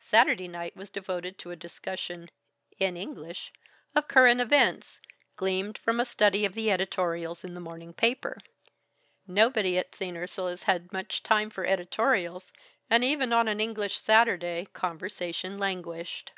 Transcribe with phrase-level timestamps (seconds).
[0.00, 2.30] Saturday night was devoted to a discussion
[2.78, 3.52] (in English)
[3.94, 5.02] of current events,
[5.36, 8.38] gleaned from a study of the editorials in the morning paper.
[9.26, 10.16] Nobody at St.
[10.16, 12.50] Ursula's had much time for editorials,
[12.88, 16.30] and even on an English Saturday conversation languished.